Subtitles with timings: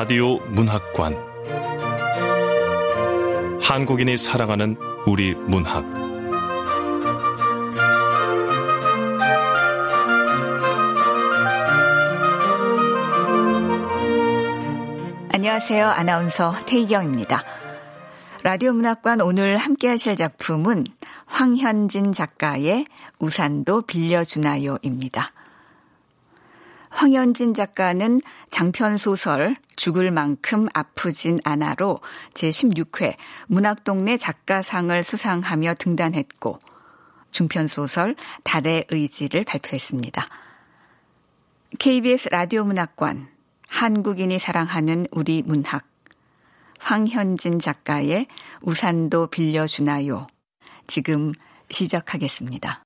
[0.00, 1.16] 라디오 문학관
[3.60, 4.76] 한국인이 사랑하는
[5.08, 5.84] 우리 문학
[15.32, 15.88] 안녕하세요.
[15.88, 17.42] 아나운서 태희경입니다.
[18.44, 20.84] 라디오 문학관 오늘 함께 하실 작품은
[21.26, 22.86] 황현진 작가의
[23.18, 25.32] 우산도 빌려주나요입니다.
[26.98, 28.20] 황현진 작가는
[28.50, 32.00] 장편 소설 죽을 만큼 아프진 않아로
[32.34, 33.14] 제16회
[33.46, 36.58] 문학동네 작가상을 수상하며 등단했고
[37.30, 40.26] 중편 소설 달의 의지를 발표했습니다.
[41.78, 43.28] KBS 라디오 문학관
[43.68, 45.86] 한국인이 사랑하는 우리 문학
[46.80, 48.26] 황현진 작가의
[48.62, 50.26] 우산도 빌려주나요?
[50.88, 51.32] 지금
[51.70, 52.82] 시작하겠습니다.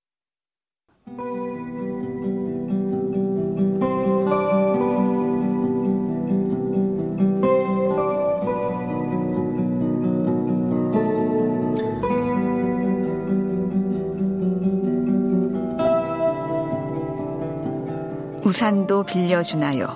[18.53, 19.87] 우산도 빌려주나요?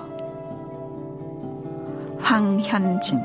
[2.19, 3.23] 황현진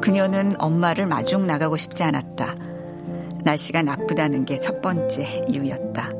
[0.00, 2.54] 그녀는 엄마를 마중 나가고 싶지 않았다.
[3.44, 6.12] 날씨가 나쁘다는 게 첫 번째 이유였다.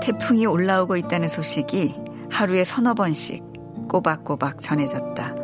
[0.00, 1.96] 태풍이 올라오고 있다는 소식이
[2.30, 3.42] 하루에 서너 번씩
[3.88, 5.41] 꼬박꼬박 전해졌다.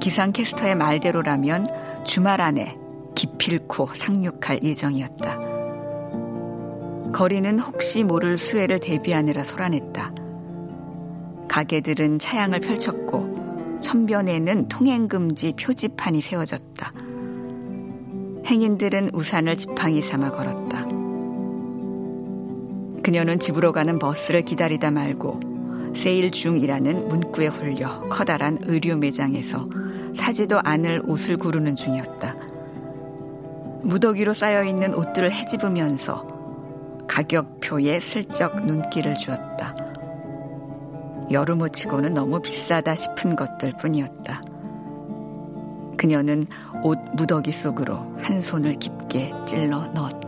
[0.00, 1.66] 기상캐스터의 말대로라면
[2.04, 2.76] 주말 안에
[3.14, 5.40] 기필코 상륙할 예정이었다.
[7.12, 10.14] 거리는 혹시 모를 수해를 대비하느라 소란했다.
[11.48, 16.92] 가게들은 차양을 펼쳤고 천변에는 통행금지 표지판이 세워졌다.
[18.46, 20.86] 행인들은 우산을 지팡이 삼아 걸었다.
[23.02, 25.40] 그녀는 집으로 가는 버스를 기다리다 말고
[25.96, 29.68] 세일 중이라는 문구에 홀려 커다란 의류 매장에서
[30.14, 32.34] 사지도 않을 옷을 고르는 중이었다.
[33.82, 36.26] 무더기로 쌓여있는 옷들을 헤집으면서
[37.08, 39.74] 가격표에 슬쩍 눈길을 주었다.
[41.30, 44.42] 여름옷 치고는 너무 비싸다 싶은 것들 뿐이었다.
[45.96, 46.46] 그녀는
[46.82, 50.19] 옷 무더기 속으로 한 손을 깊게 찔러 넣었다.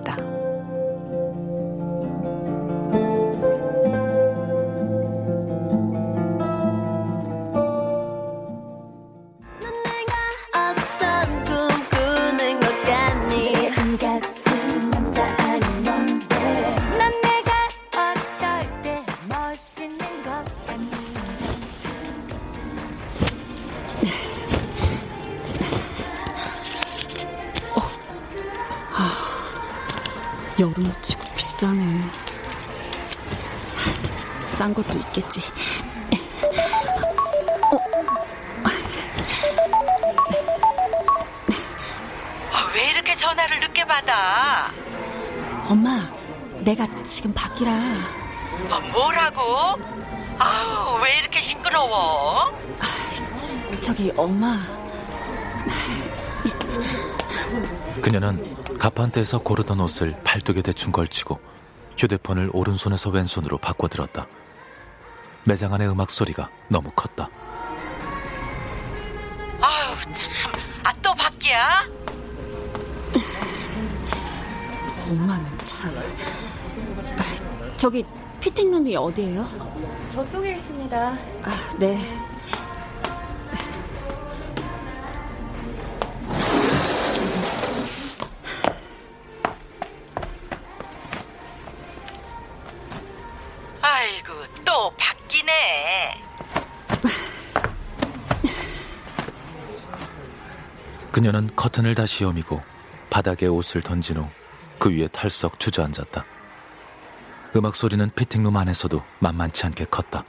[46.73, 47.71] 내가 지금 밖이라.
[47.71, 49.79] 아, 뭐라고?
[50.39, 52.51] 아, 왜 이렇게 시끄러워?
[53.81, 54.57] 저기 엄마.
[58.01, 61.39] 그녀는 가판대에서 고르던 옷을 팔뚝에 대충 걸치고
[61.99, 64.27] 휴대폰을 오른손에서 왼손으로 바꿔들었다.
[65.45, 67.29] 매장 안의 음악 소리가 너무 컸다.
[69.61, 70.53] 아유, 참.
[70.85, 71.87] 아, 또 밖이야?
[75.11, 76.42] 엄마는 참.
[77.83, 78.05] 저기
[78.41, 79.45] 피팅룸이 어디예요?
[80.09, 80.97] 저쪽에 있습니다.
[81.43, 81.99] 아, 네.
[93.81, 94.33] 아이고,
[94.65, 95.53] 또 바뀌네.
[101.11, 102.63] 그녀는 커튼을 다시 여미고
[103.11, 104.43] 바닥에 옷을 던진 후
[104.83, 106.25] 그 위에 털썩 주저앉았다.
[107.55, 110.25] 음악 소리는 피팅룸 안에서도 만만치 않게 컸다.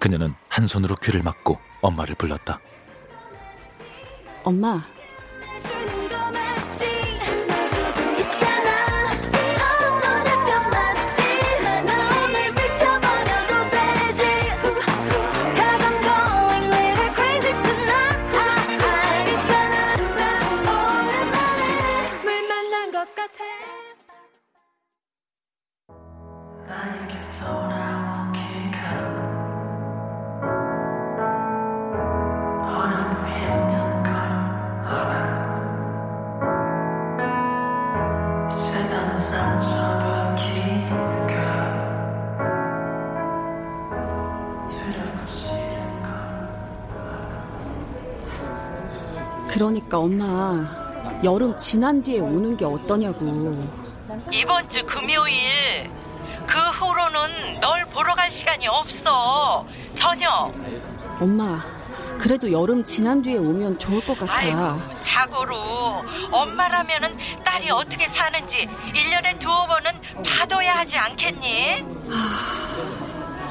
[0.00, 2.60] 그녀는 한 손으로 귀를 막고 엄마를 불렀다.
[4.42, 4.80] 엄마,
[50.04, 50.62] 엄마,
[51.24, 53.66] 여름 지난 뒤에 오는 게 어떠냐고.
[54.30, 55.90] 이번 주 금요일
[56.46, 59.66] 그 후로는 널 보러 갈 시간이 없어.
[59.94, 60.52] 전혀.
[61.18, 61.58] 엄마,
[62.18, 64.34] 그래도 여름 지난 뒤에 오면 좋을 것 같아.
[64.34, 69.90] 아이고, 자고로 엄마라면은 딸이 어떻게 사는지 1년에 두어 번은
[70.22, 71.82] 봐둬야 하지 않겠니?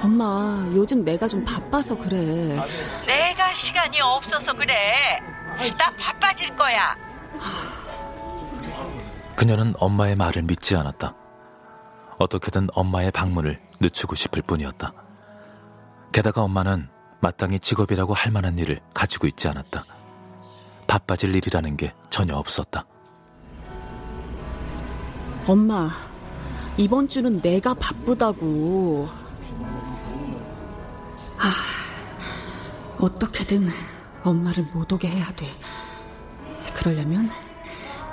[0.04, 2.64] 엄마, 요즘 내가 좀 바빠서 그래.
[3.08, 5.20] 내가 시간이 없어서 그래.
[5.78, 6.96] 나 바빠질 거야.
[9.36, 11.16] 그녀는 엄마의 말을 믿지 않았다.
[12.20, 14.94] 어떻게든 엄마의 방문을 늦추고 싶을 뿐이었다.
[16.12, 16.90] 게다가 엄마는
[17.22, 19.86] 마땅히 직업이라고 할 만한 일을 가지고 있지 않았다.
[20.88, 22.86] 바빠질 일이라는 게 전혀 없었다.
[25.48, 25.90] 엄마,
[26.78, 29.10] 이번 주는 내가 바쁘다고.
[31.40, 31.52] 아,
[33.00, 33.68] 어떻게든
[34.24, 35.48] 엄마를 못 오게 해야 돼.
[36.74, 37.30] 그러려면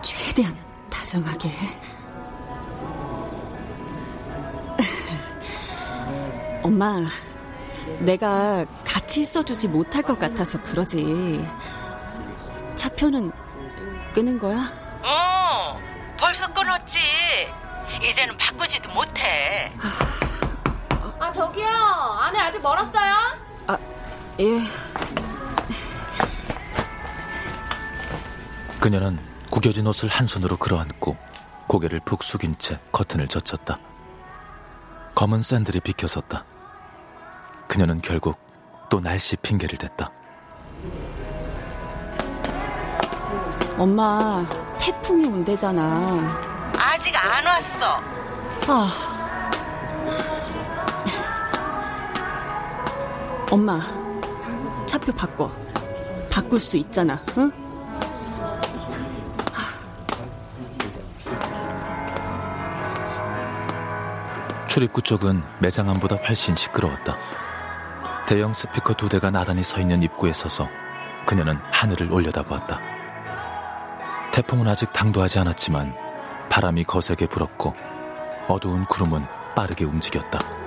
[0.03, 0.57] 최대한
[0.91, 1.51] 다정하게.
[6.63, 6.97] 엄마,
[8.01, 11.49] 내가 같이 있어주지 못할 것 같아서 그러지.
[12.75, 13.33] 차표는
[14.13, 14.59] 끄는 거야?
[15.03, 15.81] 어,
[16.19, 16.99] 벌써 끊었지.
[18.03, 19.73] 이제는 바꾸지도 못해.
[21.19, 21.67] 아, 저기요.
[21.67, 23.15] 안에 아직 멀었어요?
[23.67, 23.77] 아,
[24.39, 24.61] 예.
[28.81, 29.19] 그녀는
[29.51, 31.15] 구겨진 옷을 한 손으로 끌어안고
[31.67, 33.79] 고개를 푹 숙인 채 커튼을 젖혔다.
[35.15, 36.45] 검은 샌들이 비켜섰다.
[37.69, 38.39] 그녀는 결국
[38.89, 40.11] 또 날씨 핑계를 댔다.
[43.77, 44.45] 엄마,
[44.79, 46.73] 태풍이 온대잖아.
[46.79, 48.01] 아직 안 왔어.
[48.67, 48.89] 아.
[53.51, 53.79] 엄마,
[54.87, 55.51] 차표 바꿔.
[56.33, 57.70] 바꿀 수 있잖아, 응?
[64.69, 67.17] 출입구 쪽은 매장 안보다 훨씬 시끄러웠다.
[68.27, 70.69] 대형 스피커 두 대가 나란히 서 있는 입구에 서서
[71.27, 72.81] 그녀는 하늘을 올려다보았다.
[74.33, 75.93] 태풍은 아직 당도하지 않았지만
[76.49, 77.75] 바람이 거세게 불었고
[78.47, 79.25] 어두운 구름은
[79.57, 80.60] 빠르게 움직였다.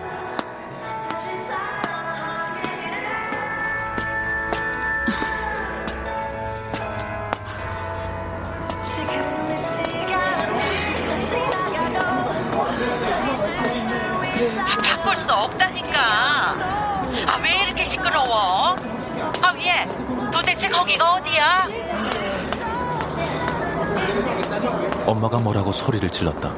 [26.13, 26.55] 질렀다.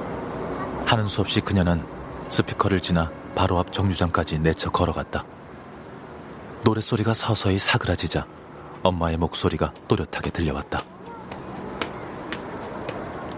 [0.85, 1.83] 하는 수 없이 그녀는
[2.29, 5.25] 스피커를 지나 바로 앞 정류장까지 내쳐 걸어갔다.
[6.63, 8.27] 노랫소리가 서서히 사그라지자
[8.83, 10.79] 엄마의 목소리가 또렷하게 들려왔다.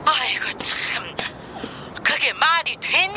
[0.05, 0.77] 아이고, 참.
[2.03, 3.13] 그게 말이 되니?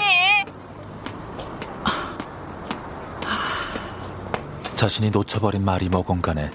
[4.77, 6.51] 자신이 놓쳐버린 말이 뭐건 간에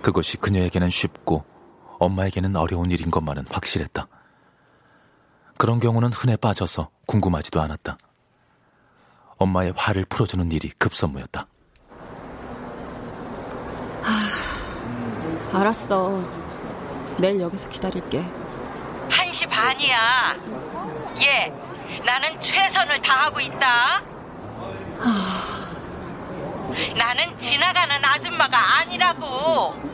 [0.00, 1.44] 그것이 그녀에게는 쉽고
[1.98, 4.08] 엄마에게는 어려운 일인 것만은 확실했다.
[5.60, 7.98] 그런 경우는 흔해 빠져서 궁금하지도 않았다.
[9.36, 11.46] 엄마의 화를 풀어주는 일이 급선무였다.
[15.52, 16.18] 알았어.
[17.18, 18.24] 내일 여기서 기다릴게.
[19.10, 20.34] 한시 반이야.
[21.20, 21.52] 얘,
[22.06, 24.00] 나는 최선을 다하고 있다.
[26.96, 29.89] 나는 지나가는 아줌마가 아니라고.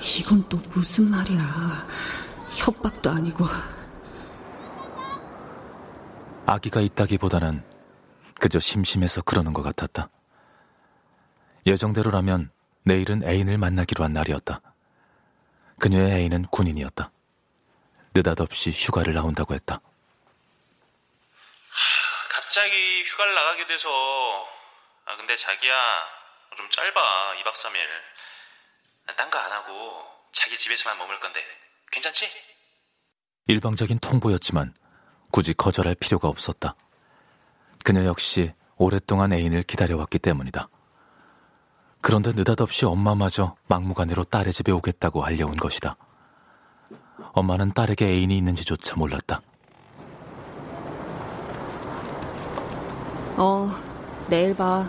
[0.00, 1.86] 이건 또 무슨 말이야.
[2.56, 3.44] 협박도 아니고.
[6.46, 7.62] 아기가 있다기보다는
[8.40, 10.08] 그저 심심해서 그러는 것 같았다.
[11.66, 12.50] 예정대로라면
[12.84, 14.60] 내일은 애인을 만나기로 한 날이었다.
[15.78, 17.10] 그녀의 애인은 군인이었다.
[18.14, 19.80] 느닷없이 휴가를 나온다고 했다.
[22.30, 23.88] 갑자기 휴가를 나가게 돼서
[25.04, 25.72] 아 근데 자기야
[26.56, 27.86] 좀 짧아, 2박 3일.
[29.16, 29.72] 딴 거 안 하고
[30.32, 31.40] 자기 집에서만 머물 건데
[31.90, 32.26] 괜찮지?
[33.46, 34.74] 일방적인 통보였지만
[35.30, 36.74] 굳이 거절할 필요가 없었다.
[37.84, 40.68] 그녀 역시 오랫동안 애인을 기다려왔기 때문이다.
[42.00, 45.96] 그런데 느닷없이 엄마마저 막무가내로 딸의 집에 오겠다고 알려온 것이다.
[47.32, 49.42] 엄마는 딸에게 애인이 있는지조차 몰랐다.
[53.36, 53.70] 어,
[54.28, 54.86] 내일 봐.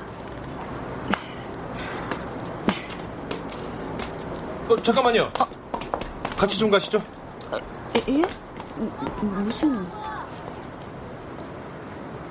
[4.72, 5.34] 어, 잠깐만요.
[6.38, 7.04] 같이 좀 가시죠.
[8.08, 8.24] 예?
[9.22, 9.86] 무슨...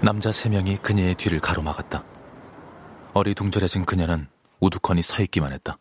[0.01, 2.03] 남자 세 명이 그녀의 뒤를 가로막았다.
[3.13, 4.27] 어리둥절해진 그녀는
[4.61, 5.77] 우두커니 서 있기만 했다.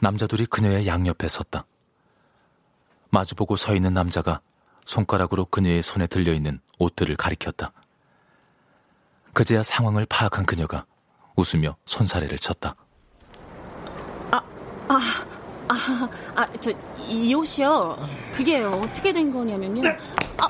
[0.00, 1.66] 남자 둘이 그녀의 양옆에 섰다.
[3.10, 4.40] 마주보고 서 있는 남자가
[4.86, 7.72] 손가락으로 그녀의 손에 들려있는 옷들을 가리켰다.
[9.34, 10.86] 그제야 상황을 파악한 그녀가
[11.36, 12.74] 웃으며 손사래를 쳤다.
[15.68, 16.70] 아, 아, 저,
[17.08, 17.96] 이 옷이요.
[18.34, 19.82] 그게 어떻게 된 거냐면요.
[20.38, 20.48] 아,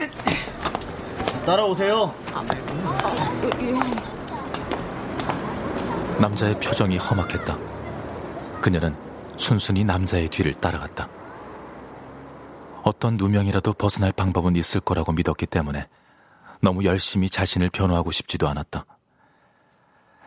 [1.47, 2.15] 따라오세요.
[2.33, 4.07] 아, 아, 예.
[6.21, 7.57] 남자의 표정이 험악했다.
[8.61, 8.97] 그녀는
[9.37, 11.09] 순순히 남자의 뒤를 따라갔다.
[12.83, 15.89] 어떤 누명이라도 벗어날 방법은 있을 거라고 믿었기 때문에
[16.61, 18.87] 너무 열심히 자신을 변호하고 싶지도 않았다.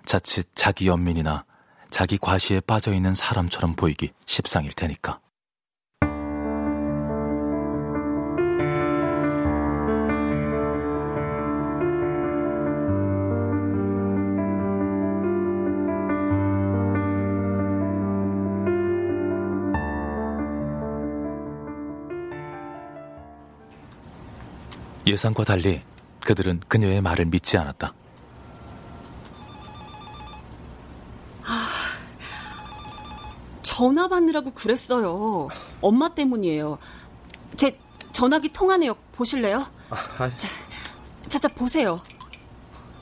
[0.05, 1.45] 자칫 자기 연민이나
[1.89, 5.19] 자기 과시에 빠져 있는 사람처럼 보이기 십상일 테니까.
[25.07, 25.81] 예상과 달리
[26.23, 27.93] 그들은 그녀의 말을 믿지 않았다.
[33.79, 35.47] 전화 받느라고 그랬어요.
[35.79, 36.77] 엄마 때문이에요.
[37.55, 37.79] 제
[38.11, 39.65] 전화기 통화 내역 보실래요?
[39.89, 40.49] 아, 자,
[41.29, 41.95] 자, 자, 보세요.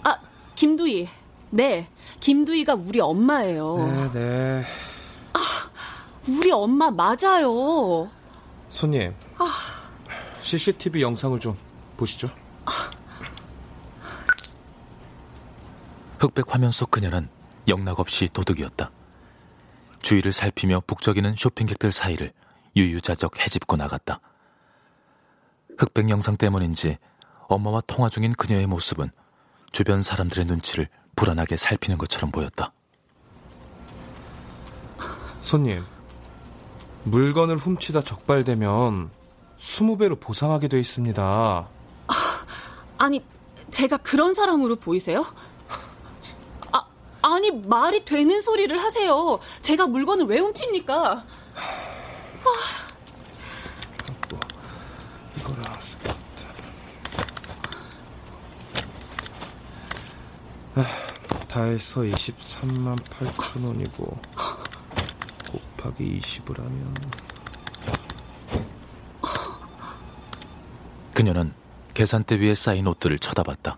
[0.04, 0.16] 아,
[0.54, 1.10] 김두희.
[1.50, 3.78] 네, 김두희가 우리 엄마예요.
[3.78, 4.66] 네, 네.
[5.34, 5.40] 아,
[6.28, 8.08] 우리 엄마 맞아요.
[8.70, 9.48] 손님, 아,
[10.44, 11.58] CCTV 영상을 좀
[11.98, 12.30] 보시죠.
[16.20, 17.28] 흑백 화면 속 그녀는
[17.68, 18.92] 영락없이 도둑이었다.
[20.08, 22.32] 주위를 살피며 북적이는 쇼핑객들 사이를
[22.78, 24.22] 유유자적 헤집고 나갔다.
[25.78, 26.98] 흑백 영상 때문인지
[27.50, 29.12] 엄마와 통화 중인 그녀의 모습은
[29.74, 30.88] 주변 사람들의 눈치를
[31.18, 32.72] 불안하게 살피는 것처럼 보였다.
[35.42, 35.84] 손님,
[37.04, 39.10] 물건을 훔치다 적발되면
[39.60, 41.68] 20배로 보상하게 돼 있습니다.
[42.98, 43.26] 아니,
[43.72, 45.26] 제가 그런 사람으로 보이세요?
[47.28, 49.38] 아, 아니, 말이 되는 소리를 하세요.
[49.62, 51.12] 제가 물건을 왜 훔칩니까?
[51.12, 51.26] 아,
[55.38, 55.74] 이거라.
[60.76, 60.86] 아,
[61.50, 64.20] 다 해서 23만 8천 원이고
[65.52, 66.96] 곱하기 20을 하면
[71.14, 71.54] 그녀는
[71.94, 73.78] 계산대 위에 쌓인 옷들을 쳐다봤다.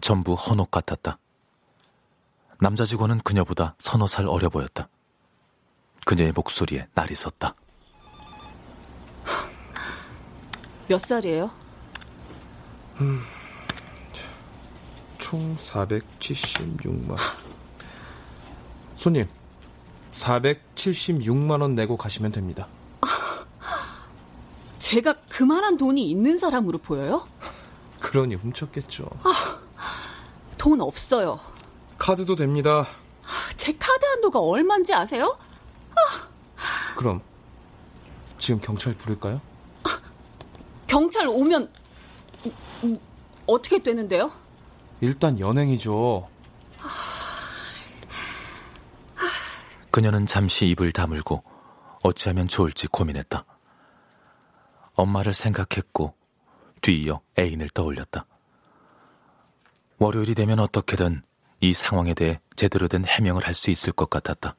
[0.00, 1.19] 전부 헌옷 같았다.
[2.60, 4.88] 남자 직원은 그녀보다 서너 살 어려 보였다.
[6.04, 7.54] 그녀의 목소리에 날이 섰다.
[10.86, 11.50] 몇 살이에요?
[13.00, 13.22] 음,
[15.18, 17.16] 총 476만.
[18.96, 19.26] 손님,
[20.12, 22.66] 476만 원 내고 가시면 됩니다.
[24.78, 27.26] 제가 그만한 돈이 있는 사람으로 보여요?
[28.00, 29.08] 그러니 훔쳤겠죠.
[29.22, 29.60] 아,
[30.58, 31.38] 돈 없어요.
[32.00, 32.86] 카드도 됩니다.
[33.56, 35.38] 제 카드 한도가 얼만지 아세요?
[35.90, 36.94] 아.
[36.96, 37.20] 그럼
[38.38, 39.40] 지금 경찰 부를까요?
[40.86, 41.70] 경찰 오면
[43.46, 44.32] 어떻게 되는데요?
[45.02, 46.28] 일단 연행이죠.
[49.90, 51.44] 그녀는 잠시 입을 다물고
[52.02, 53.44] 어찌하면 좋을지 고민했다.
[54.94, 56.14] 엄마를 생각했고
[56.80, 58.24] 뒤이어 애인을 떠올렸다.
[59.98, 61.22] 월요일이 되면 어떻게든
[61.60, 64.56] 이 상황에 대해 제대로 된 해명을 할 수 있을 것 같았다.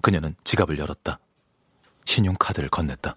[0.00, 1.18] 그녀는 지갑을 열었다.
[2.06, 3.14] 신용카드를 건넸다.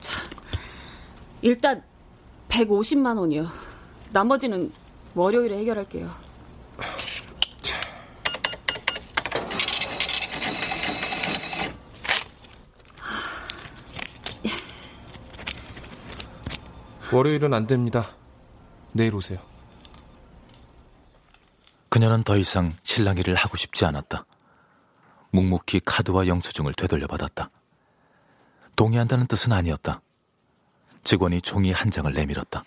[0.00, 0.20] 자,
[1.42, 1.82] 일단
[2.48, 3.46] 150만 원이요.
[4.12, 4.72] 나머지는
[5.14, 6.10] 월요일에 해결할게요.
[17.12, 18.06] 월요일은 안 됩니다.
[18.92, 19.38] 내일 오세요.
[21.90, 24.24] 그녀는 더 이상 신랑 일을 하고 싶지 않았다.
[25.32, 27.50] 묵묵히 카드와 영수증을 되돌려받았다.
[28.76, 30.00] 동의한다는 뜻은 아니었다.
[31.02, 32.64] 직원이 종이 한 장을 내밀었다.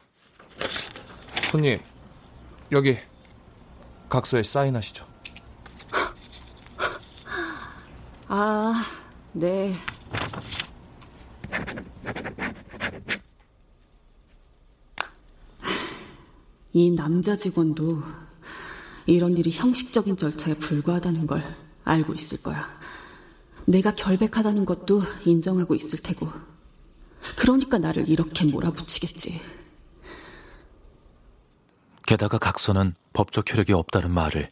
[1.49, 1.81] 손님,
[2.71, 2.97] 여기
[4.09, 5.07] 각서에 사인하시죠.
[8.27, 8.73] 아,
[9.31, 9.73] 네.
[16.73, 18.03] 이 남자 직원도
[19.05, 21.43] 이런 일이 형식적인 절차에 불과하다는 걸
[21.83, 22.67] 알고 있을 거야.
[23.65, 26.29] 내가 결백하다는 것도 인정하고 있을 테고.
[27.37, 29.41] 그러니까 나를 이렇게 몰아붙이겠지.
[32.05, 34.49] 게다가 각서는 법적 효력이 없다는 말을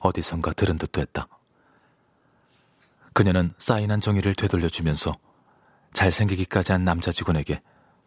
[0.00, 1.26] 어디선가 들은 듯도 했다.
[3.12, 5.16] 그녀는 사인한 종이를 되돌려주면서
[5.92, 7.60] 잘생기기까지 한 남자 직원에게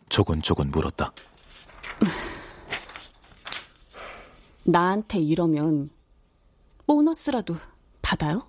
[0.10, 1.14] 조곤조곤 물었다.
[4.66, 5.90] 나한테 이러면
[6.88, 7.56] 보너스라도
[8.02, 8.44] 받아요?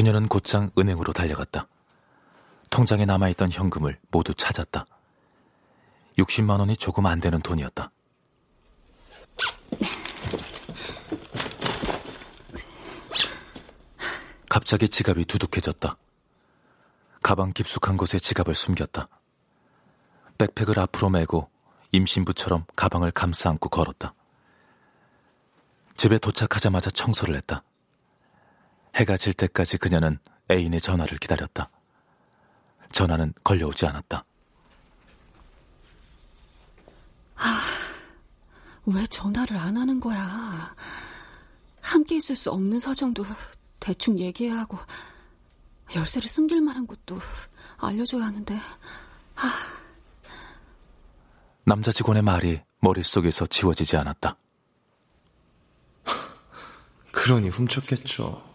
[0.00, 1.66] 그녀는 곧장 은행으로 달려갔다.
[2.70, 4.86] 통장에 남아있던 현금을 모두 찾았다.
[6.16, 7.90] 60만 원이 조금 안 되는 돈이었다.
[14.48, 15.94] 갑자기 지갑이 두둑해졌다.
[17.22, 19.06] 가방 깊숙한 곳에 지갑을 숨겼다.
[20.38, 21.50] 백팩을 앞으로 메고
[21.92, 24.14] 임신부처럼 가방을 감싸 안고 걸었다.
[25.94, 27.64] 집에 도착하자마자 청소를 했다.
[28.96, 30.18] 해가 질 때까지 그녀는
[30.50, 31.70] 애인의 전화를 기다렸다.
[32.92, 34.24] 전화는 걸려오지 않았다.
[37.36, 37.60] 아,
[38.86, 40.74] 왜 전화를 안 하는 거야?
[41.80, 43.24] 함께 있을 수 없는 사정도
[43.78, 44.78] 대충 얘기해야 하고,
[45.94, 47.18] 열쇠를 숨길 만한 것도
[47.78, 48.58] 알려줘야 하는데,
[49.36, 49.52] 아.
[51.64, 54.36] 남자 직원의 말이 머릿속에서 지워지지 않았다.
[57.12, 58.49] 그러니 훔쳤겠죠.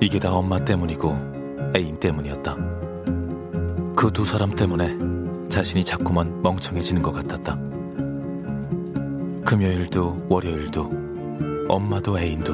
[0.00, 2.56] 이게 다 엄마 때문이고 애인 때문이었다.
[3.96, 4.96] 그 두 사람 때문에
[5.48, 7.58] 자신이 자꾸만 멍청해지는 것 같았다.
[9.44, 10.90] 금요일도 월요일도
[11.68, 12.52] 엄마도 애인도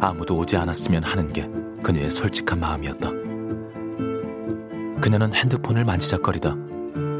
[0.00, 1.48] 아무도 오지 않았으면 하는 게
[1.82, 3.21] 그녀의 솔직한 마음이었다.
[5.02, 6.54] 그녀는 핸드폰을 만지작거리다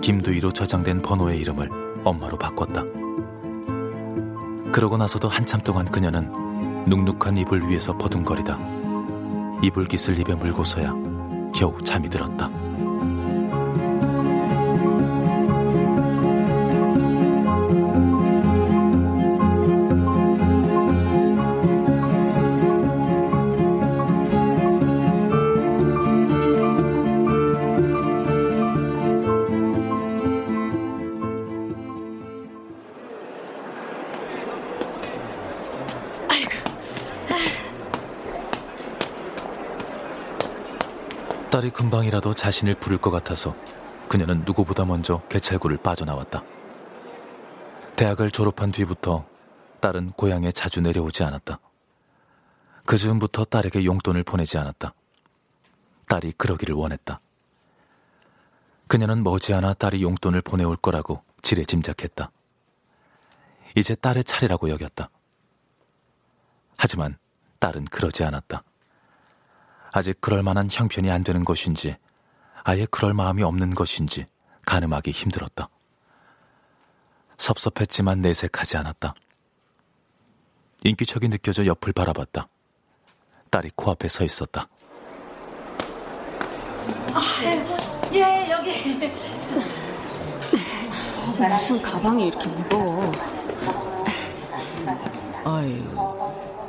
[0.02, 1.68] 김두희로 저장된 번호의 이름을
[2.04, 2.84] 엄마로 바꿨다.
[4.70, 6.30] 그러고 나서도 한참 동안 그녀는
[6.86, 8.56] 눅눅한 이불 위에서 버둥거리다
[9.64, 10.94] 이불 깃을 입에 물고서야
[11.52, 12.48] 겨우 잠이 들었다.
[41.52, 43.54] 딸이 금방이라도 자신을 부를 것 같아서
[44.08, 46.42] 그녀는 누구보다 먼저 개찰구를 빠져나왔다.
[47.94, 49.26] 대학을 졸업한 뒤부터
[49.80, 51.60] 딸은 고향에 자주 내려오지 않았다.
[52.86, 54.94] 그 즈음부터 딸에게 용돈을 보내지 않았다.
[56.08, 57.20] 딸이 그러기를 원했다.
[58.86, 62.30] 그녀는 머지않아 딸이 용돈을 보내올 거라고 지레 짐작했다.
[63.76, 65.10] 이제 딸의 차례라고 여겼다.
[66.78, 67.18] 하지만
[67.58, 68.64] 딸은 그러지 않았다.
[69.92, 71.96] 아직 그럴 만한 형편이 안 되는 것인지
[72.64, 74.26] 아예 그럴 마음이 없는 것인지
[74.64, 75.68] 가늠하기 힘들었다.
[77.36, 79.14] 섭섭했지만 내색하지 않았다.
[80.84, 82.48] 인기척이 느껴져 옆을 바라봤다.
[83.50, 84.68] 딸이 코앞에 서 있었다.
[87.12, 87.22] 아,
[88.12, 89.12] 예, 여기.
[91.38, 93.12] 무슨 가방이 이렇게 무거워?
[95.44, 95.84] 어이,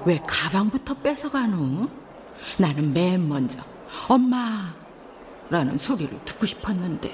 [0.06, 2.03] 왜 가방부터 뺏어가노?
[2.58, 3.60] 나는 맨 먼저
[4.08, 4.74] 엄마
[5.50, 7.12] 라는 소리를 듣고 싶었는데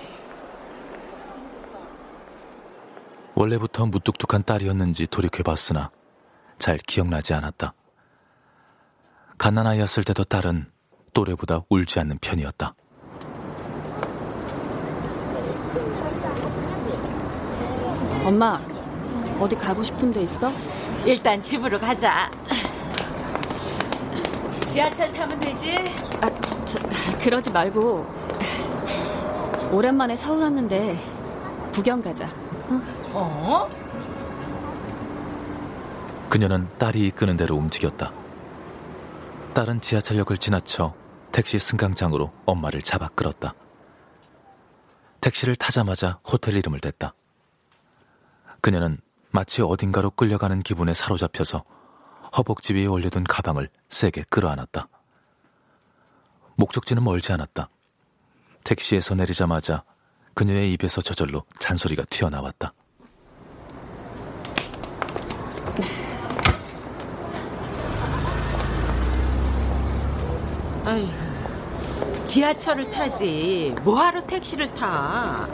[3.35, 5.91] 원래부터 무뚝뚝한 딸이었는지 돌이켜봤으나
[6.57, 7.73] 잘 기억나지 않았다.
[9.37, 10.69] 갓난아이였을 때도 딸은
[11.13, 12.75] 또래보다 울지 않는 편이었다.
[18.25, 18.59] 엄마,
[19.39, 20.51] 어디 가고 싶은 데 있어?
[21.05, 22.29] 일단 집으로 가자.
[24.69, 25.77] 지하철 타면 되지?
[26.21, 26.29] 아,
[26.63, 26.77] 저,
[27.23, 28.05] 그러지 말고
[29.71, 30.95] 오랜만에 서울 왔는데
[31.73, 32.27] 구경 가자.
[32.69, 32.83] 응?
[33.13, 33.67] 어?
[36.29, 38.13] 그녀는 딸이 이끄는 대로 움직였다.
[39.55, 40.93] 딸은 지하철역을 지나쳐
[41.31, 43.55] 택시 승강장으로 엄마를 잡아 끌었다.
[45.19, 47.15] 택시를 타자마자 호텔 이름을 댔다.
[48.61, 48.99] 그녀는
[49.31, 51.63] 마치 어딘가로 끌려가는 기분에 사로잡혀서
[52.37, 54.87] 허벅지 위에 올려둔 가방을 세게 끌어안았다.
[56.55, 57.69] 목적지는 멀지 않았다.
[58.63, 59.83] 택시에서 내리자마자
[60.33, 62.73] 그녀의 입에서 저절로 잔소리가 튀어나왔다.
[70.85, 71.09] 아이
[72.25, 73.75] 지하철을 타지.
[73.83, 75.47] 뭐하러 택시를 타?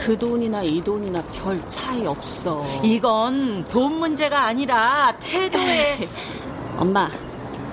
[0.00, 2.64] 그 돈이나 이 돈이나 별 차이 없어.
[2.82, 6.08] 이건 돈 문제가 아니라 태도에.
[6.78, 7.08] 엄마,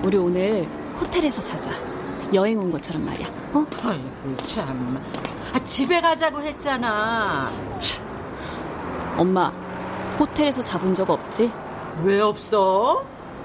[0.04, 0.68] 우리 오늘
[1.00, 1.72] 호텔에서 자자.
[2.34, 3.28] 여행 온 것처럼 말이야.
[3.54, 3.66] 어?
[3.82, 5.02] 아이고 참.
[5.54, 7.50] 아, 집에 가자고 했잖아.
[9.16, 9.48] 엄마,
[10.20, 11.50] 호텔에서 잡은 적 없지?
[12.04, 13.04] 왜 없어?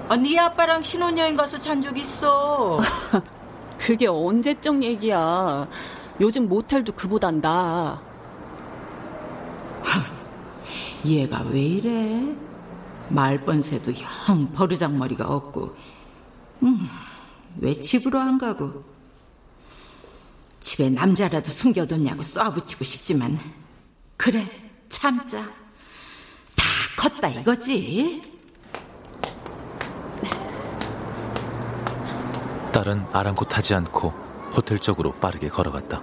[0.09, 2.77] 아, 네 아빠랑 신혼여행 가서 잔 적 있어.
[3.79, 5.65] 그게 언제적 얘기야.
[6.19, 7.99] 요즘 모텔도 그보단 나.
[11.05, 12.35] 얘가 왜 이래?
[13.09, 15.75] 말번새도 영 버르장머리가 없고.
[16.63, 16.87] 음,
[17.59, 18.83] 왜 집으로 안 가고?
[20.59, 23.37] 집에 남자라도 숨겨뒀냐고 쏴붙이고 싶지만
[24.15, 24.49] 그래
[24.87, 25.43] 참자.
[25.43, 26.63] 다
[26.97, 28.21] 컸다 이거지.
[32.71, 34.13] 딸은 아랑곳하지 않고
[34.55, 36.01] 호텔 쪽으로 빠르게 걸어갔다.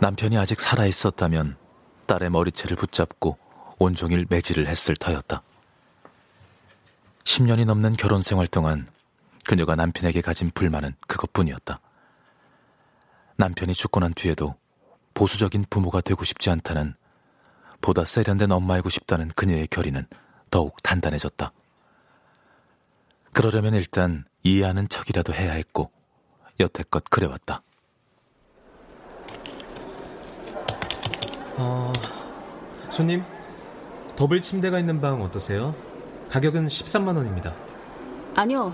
[0.00, 1.61] 남편이 아직 살아 있었다면
[2.12, 3.38] 딸의 머리채를 붙잡고
[3.78, 5.42] 온종일 매질을 했을 터였다.
[7.24, 8.86] 10년이 넘는 결혼 생활 동안
[9.46, 11.80] 그녀가 남편에게 가진 불만은 그것뿐이었다.
[13.36, 14.54] 남편이 죽고 난 뒤에도
[15.14, 16.94] 보수적인 부모가 되고 싶지 않다는
[17.80, 20.06] 보다 세련된 엄마이고 싶다는 그녀의 결의는
[20.50, 21.50] 더욱 단단해졌다.
[23.32, 25.90] 그러려면 일단 이해하는 척이라도 해야 했고
[26.60, 27.62] 여태껏 그래왔다.
[31.64, 31.92] 어,
[32.90, 33.22] 손님,
[34.16, 35.74] 더블 침대가 있는 방 어떠세요?
[36.28, 37.54] 가격은 13만 원입니다.
[38.34, 38.72] 아니요,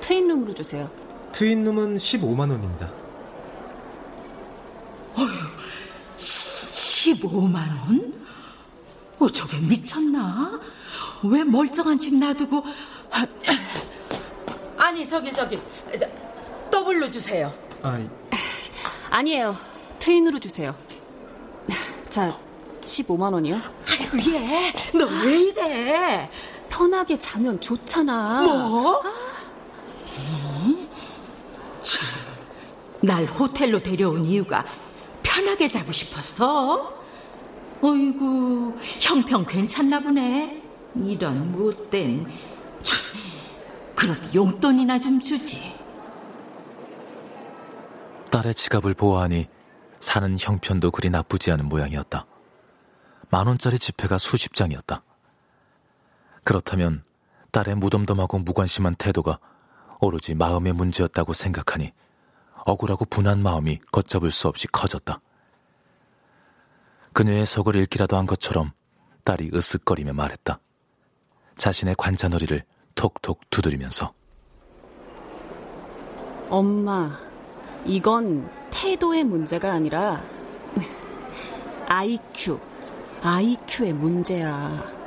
[0.00, 0.90] 트윈룸으로 주세요.
[1.32, 2.90] 트윈룸은 15만 원입니다.
[5.16, 5.28] 어휴,
[6.16, 8.14] 15만 원?
[9.18, 10.58] 어, 저게 미쳤나?
[11.24, 12.64] 왜 멀쩡한 집 놔두고
[14.78, 15.60] 아니 저기 저기
[16.70, 17.52] 더블로 주세요.
[17.82, 18.00] 아,
[19.10, 19.54] 아니에요.
[19.98, 20.74] 트윈으로 주세요.
[22.10, 22.36] 자,
[22.82, 23.60] 15만 원이요?
[23.88, 26.30] 아이고 얘, 너 왜 이래?
[26.68, 28.42] 편하게 자면 좋잖아.
[28.42, 29.00] 뭐?
[30.18, 30.88] 음?
[33.02, 34.64] 날 호텔로 데려온 이유가
[35.22, 36.92] 편하게 자고 싶었어?
[37.80, 40.62] 어이구, 형평 괜찮나 보네.
[40.96, 42.26] 이런 못된.
[43.94, 45.72] 그럼 용돈이나 좀 주지.
[48.30, 49.48] 딸의 지갑을 보아하니
[50.00, 52.26] 사는 형편도 그리 나쁘지 않은 모양이었다.
[53.28, 55.02] 만 원짜리 지폐가 수십 장이었다.
[56.42, 57.04] 그렇다면
[57.52, 59.38] 딸의 무덤덤하고 무관심한 태도가
[60.00, 61.92] 오로지 마음의 문제였다고 생각하니
[62.64, 65.20] 억울하고 분한 마음이 걷잡을 수 없이 커졌다.
[67.12, 68.72] 그녀의 속을 읽기라도 한 것처럼
[69.24, 70.60] 딸이 으쓱거리며 말했다.
[71.56, 74.12] 자신의 관자놀이를 톡톡 두드리면서
[76.48, 77.16] 엄마,
[77.86, 80.22] 이건 태도의 문제가 아니라
[81.88, 82.58] IQ,
[83.22, 84.99] IQ의 문제야.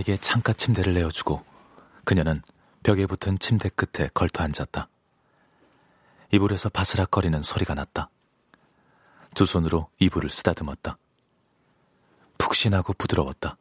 [0.00, 1.44] 엄마에게 창가 침대를 내어주고
[2.04, 2.42] 그녀는
[2.82, 4.88] 벽에 붙은 침대 끝에 걸터 앉았다.
[6.32, 8.10] 이불에서 바스락거리는 소리가 났다.
[9.34, 10.98] 두 손으로 이불을 쓰다듬었다.
[12.38, 13.56] 푹신하고 부드러웠다.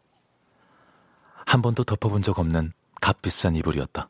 [1.46, 4.10] 한 번도 덮어본 적 없는 값비싼 이불이었다.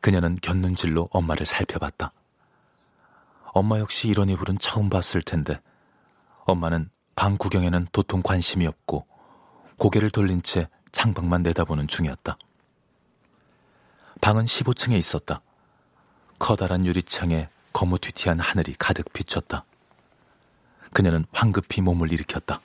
[0.00, 2.12] 그녀는 곁눈질로 엄마를 살펴봤다.
[3.52, 5.60] 엄마 역시 이런 이불은 처음 봤을 텐데
[6.44, 9.11] 엄마는 방 구경에는 도통 관심이 없고
[9.78, 12.36] 고개를 돌린 채 창밖만 내다보는 중이었다.
[14.20, 15.40] 방은 15층에 있었다.
[16.38, 19.64] 커다란 유리창에 거무튀튀한 하늘이 가득 비쳤다.
[20.92, 22.60] 그녀는 황급히 몸을 일으켰다.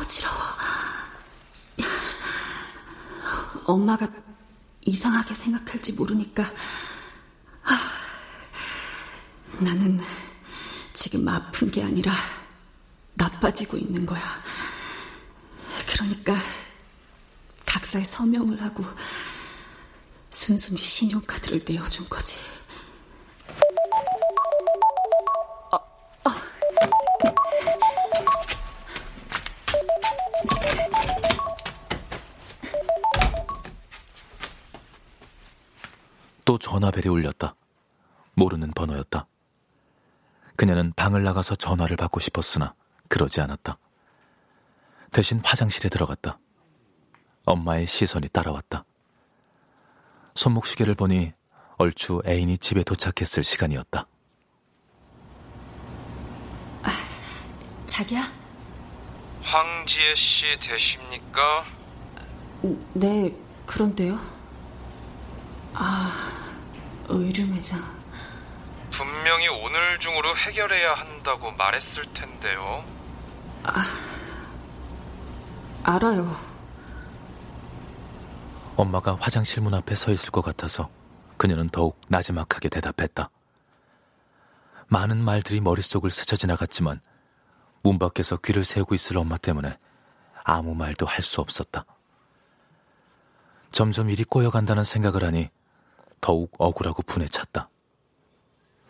[0.00, 0.36] 어지러워.
[3.64, 4.08] 엄마가
[4.84, 6.44] 이상하게 생각할지 모르니까
[9.62, 10.00] 나는
[10.92, 12.12] 지금 아픈 게 아니라
[13.14, 14.20] 나빠지고 있는 거야.
[15.86, 16.34] 그러니까
[17.64, 18.84] 각서에 서명을 하고
[20.28, 22.36] 순순히 신용카드를 내어준 거지.
[25.70, 26.30] 어, 어.
[36.44, 37.54] 또 전화벨이 울렸다.
[38.34, 39.26] 모르는 번호였다.
[40.56, 42.74] 그녀는 방을 나가서 전화를 받고 싶었으나
[43.08, 43.78] 그러지 않았다.
[45.10, 46.38] 대신 화장실에 들어갔다.
[47.44, 48.84] 엄마의 시선이 따라왔다.
[50.34, 51.32] 손목시계를 보니
[51.76, 54.06] 얼추 애인이 집에 도착했을 시간이었다.
[56.82, 56.90] 아,
[57.86, 58.22] 자기야?
[59.42, 61.64] 황지혜 씨 되십니까?
[62.94, 63.34] 네,
[63.66, 64.18] 그런데요.
[65.74, 66.10] 아,
[67.08, 68.01] 의류 매장.
[68.92, 72.84] 분명히 오늘 중으로 해결해야 한다고 말했을 텐데요.
[73.64, 73.82] 아,
[75.82, 76.36] 알아요.
[78.76, 80.88] 엄마가 화장실 문 앞에 서 있을 것 같아서
[81.36, 83.30] 그녀는 더욱 나지막하게 대답했다.
[84.88, 87.00] 많은 말들이 머릿속을 스쳐 지나갔지만
[87.82, 89.78] 문 밖에서 귀를 세우고 있을 엄마 때문에
[90.44, 91.84] 아무 말도 할 수 없었다.
[93.70, 95.48] 점점 일이 꼬여간다는 생각을 하니
[96.20, 97.70] 더욱 억울하고 분에 찼다.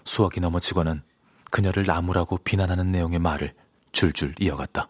[0.05, 1.03] 수학이 넘어지고는
[1.51, 3.55] 그녀를 나무라고 비난하는 내용의 말을
[3.93, 4.89] 줄줄 이어갔다.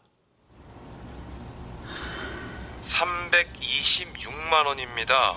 [2.83, 5.35] 326만 원입니다.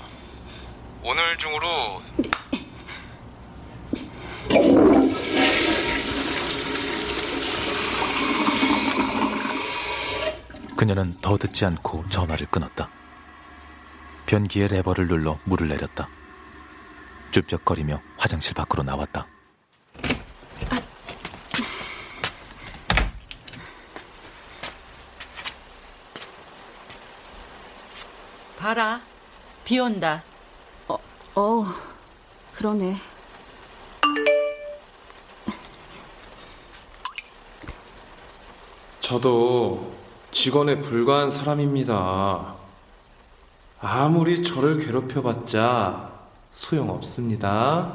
[1.04, 2.02] 오늘 중으로
[10.76, 12.90] 그녀는 더 듣지 않고 전화를 끊었다.
[14.26, 16.10] 변기의 레버를 눌러 물을 내렸다.
[17.32, 19.28] 쭈뼛거리며 화장실 밖으로 나왔다.
[28.66, 29.00] 봐라,
[29.64, 30.24] 비 온다.
[30.88, 30.98] 어,
[31.36, 31.64] 어,
[32.56, 32.96] 그러네.
[39.02, 39.94] 저도
[40.32, 42.56] 직원에 불과한 사람입니다.
[43.80, 46.12] 아무리 저를 괴롭혀봤자
[46.52, 47.94] 소용없습니다.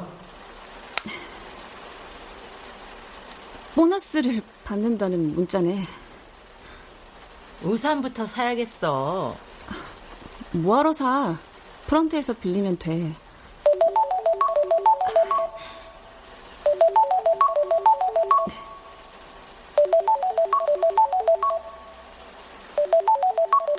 [3.81, 5.79] 보너스를 받는다는 문자네.
[7.63, 9.35] 우산부터 사야겠어.
[10.51, 11.35] 뭐하러 사?
[11.87, 13.11] 프런트에서 빌리면 돼.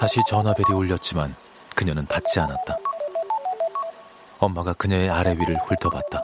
[0.01, 1.33] 다시 전화벨이 울렸지만
[1.77, 2.77] 그녀는 받지 않았다.
[4.41, 6.23] 엄마가 그녀의 아래 위를 훑어봤다.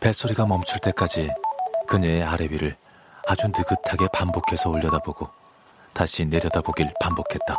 [0.00, 1.30] 벨소리가 멈출 때까지
[1.86, 2.76] 그녀의 아래 위를
[3.26, 5.28] 아주 느긋하게 반복해서 올려다보고
[5.92, 7.56] 다시 내려다보길 반복했다.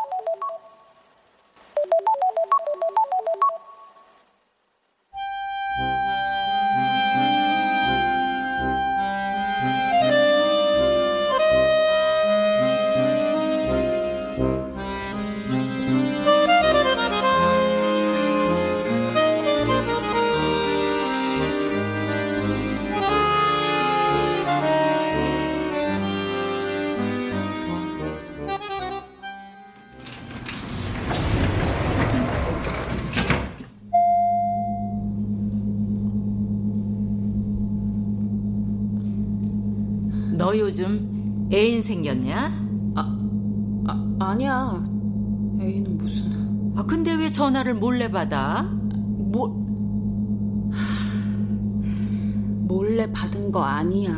[52.66, 54.12] 몰래 받은 거 아니야.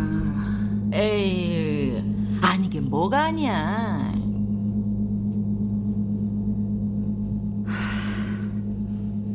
[0.94, 2.02] 에이,
[2.42, 4.14] 아니긴 뭐가 아니야.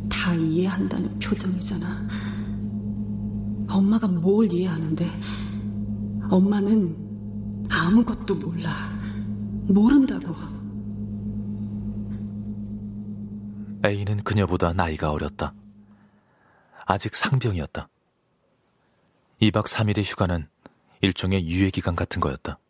[0.08, 2.08] 다 이해한다는 표정이잖아.
[3.68, 5.06] 엄마가 뭘 이해하는데?
[6.30, 6.96] 엄마는
[7.70, 8.70] 아무것도 몰라.
[9.68, 10.34] 모른다고.
[13.84, 15.54] A는 그녀보다 나이가 어렸다.
[16.86, 17.88] 아직 상병이었다.
[19.42, 20.48] 2박 3일의 휴가는
[21.00, 22.60] 일종의 유예기간 같은 거였다.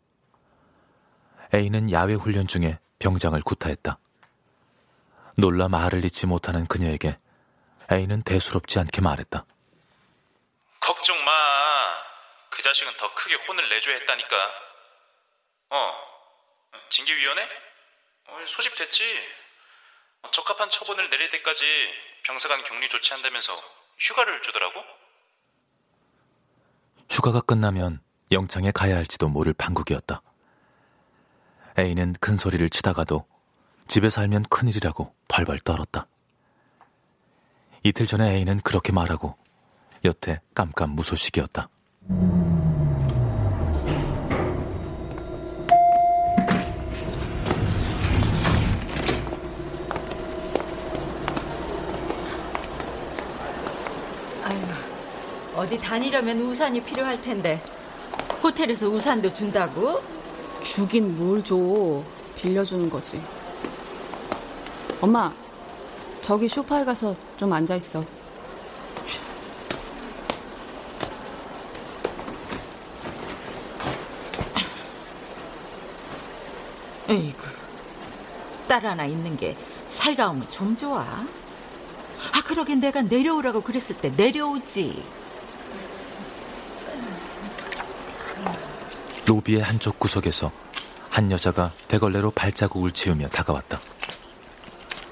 [1.53, 3.99] A는 야외 훈련 중에 병장을 구타했다.
[5.37, 7.19] 놀라 말을 잇지 못하는 그녀에게
[7.91, 9.45] A는 대수롭지 않게 말했다.
[10.79, 11.31] 걱정 마.
[12.49, 14.51] 그 자식은 더 크게 혼을 내줘야 했다니까.
[15.69, 15.93] 어,
[16.89, 17.49] 징계위원회?
[18.29, 19.03] 어, 소집됐지.
[20.31, 21.65] 적합한 처분을 내릴 때까지
[22.23, 23.61] 병사관 격리 조치한다면서
[23.99, 25.02] 휴가를 주더라고?
[27.13, 27.99] 휴가가 끝나면
[28.31, 30.23] 영창에 가야 할지도 모를 판국이었다.
[31.77, 33.27] A는 큰 소리를 치다가도
[33.85, 36.07] 집에 살면 큰일이라고 벌벌 떨었다.
[37.83, 39.37] 이틀 전에 A는 그렇게 말하고
[40.03, 41.69] 여태 깜깜 무소식이었다.
[55.73, 57.59] 어디 다니려면 우산이 필요할 텐데
[58.43, 60.03] 호텔에서 우산도 준다고?
[60.61, 61.55] 주긴 뭘 줘.
[62.35, 63.19] 빌려주는 거지.
[65.01, 65.33] 엄마,
[66.21, 68.05] 저기 쇼파에 가서 좀 앉아 있어.
[77.09, 77.43] 에이구,
[78.67, 79.57] 딸 하나 있는 게
[79.89, 81.01] 살가움은 좀 좋아.
[81.01, 85.22] 아, 그러게 내가 내려오라고 그랬을 때 내려오지.
[89.25, 90.51] 로비의 한쪽 구석에서
[91.09, 93.79] 한 여자가 대걸레로 발자국을 지으며 다가왔다.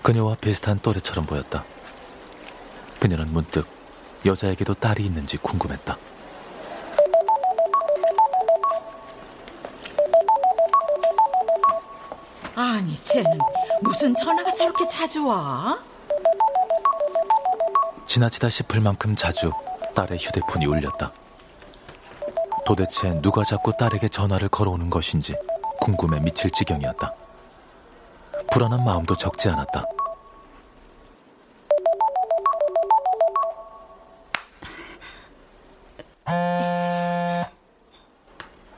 [0.01, 1.63] 그녀와 비슷한 또래처럼 보였다.
[2.99, 3.67] 그녀는 문득
[4.25, 5.97] 여자에게도 딸이 있는지 궁금했다.
[12.55, 13.37] 아니, 쟤는
[13.81, 15.79] 무슨 전화가 저렇게 자주 와?
[18.07, 19.51] 지나치다 싶을 만큼 자주
[19.95, 21.13] 딸의 휴대폰이 울렸다.
[22.65, 25.35] 도대체 누가 자꾸 딸에게 전화를 걸어오는 것인지
[25.79, 27.13] 궁금해 미칠 지경이었다.
[28.51, 29.83] 불안한 마음도 적지 않았다.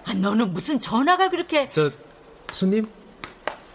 [0.05, 1.69] 아, 너는 무슨 전화가 그렇게...
[1.71, 1.89] 저,
[2.51, 2.85] 손님,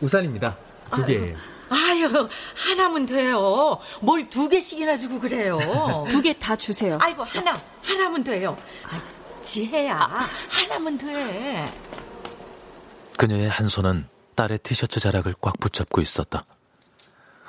[0.01, 0.57] 우산입니다.
[0.95, 1.37] 두 개예요.
[1.71, 3.79] 아유, 하나면 돼요.
[4.01, 5.59] 뭘 두 개씩이나 주고 그래요.
[6.09, 6.99] 두 개 다 주세요.
[7.01, 8.57] 아이고, 하나, 하나면 돼요.
[8.85, 9.01] 아,
[9.49, 9.97] 지혜야,
[10.51, 11.67] 하나면 돼.
[13.17, 16.45] 그녀의 한 손은 딸의 티셔츠 자락을 꽉 붙잡고 있었다.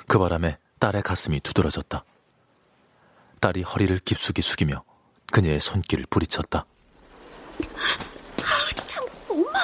[0.08, 2.02] 그 바람에 딸의 가슴이 두드러졌다.
[3.40, 4.82] 딸이 허리를 깊숙이 숙이며
[5.30, 6.64] 그녀의 손길을 부리쳤다.
[8.38, 9.60] 아, 참, 엄마!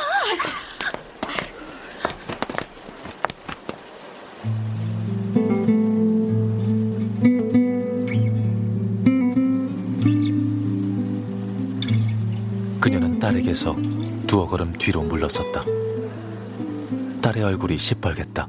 [12.86, 13.74] 그녀는 딸에게서
[14.28, 15.64] 두어 걸음 뒤로 물러섰다.
[17.20, 18.46] 딸의 얼굴이 시뻘겠다.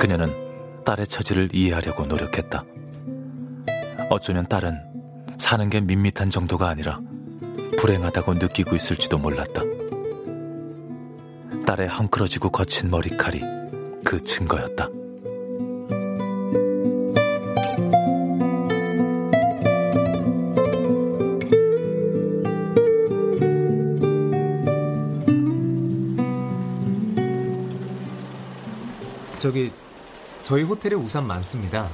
[0.00, 0.32] 그녀는
[0.82, 2.64] 딸의 처지를 이해하려고 노력했다.
[4.08, 4.80] 어쩌면 딸은
[5.36, 7.02] 사는 게 밋밋한 정도가 아니라
[7.76, 9.60] 불행하다고 느끼고 있을지도 몰랐다.
[11.66, 13.42] 딸의 헝클어지고 거친 머리칼이
[14.06, 14.88] 그 증거였다.
[29.38, 29.72] 저기
[30.42, 31.88] 저희 호텔에 우산 많습니다.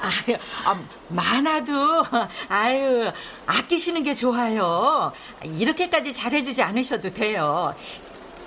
[0.00, 2.04] 아유, 아, 많아도
[2.48, 3.10] 아유
[3.46, 5.12] 아끼시는 게 좋아요.
[5.42, 7.74] 이렇게까지 잘해주지 않으셔도 돼요.